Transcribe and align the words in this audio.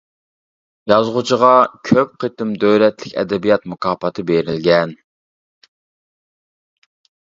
يازغۇچىغا 0.91 1.49
كۆپ 1.89 2.15
قېتىم 2.23 2.55
دۆلەتلىك 2.65 3.15
ئەدەبىيات 3.23 3.69
مۇكاپاتى 3.75 4.27
بېرىلگەن. 4.31 4.97